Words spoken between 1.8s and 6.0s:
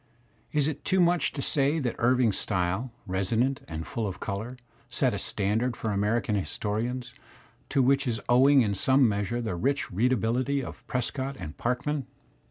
Irving's style, resonant and full of colour, set a standard for